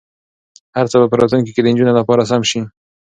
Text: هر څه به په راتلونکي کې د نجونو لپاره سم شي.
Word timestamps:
هر 0.75 0.85
څه 0.91 0.95
به 1.01 1.05
په 1.11 1.15
راتلونکي 1.19 1.51
کې 1.53 1.61
د 1.63 1.67
نجونو 1.73 1.93
لپاره 1.99 2.27
سم 2.31 2.41
شي. 2.49 2.61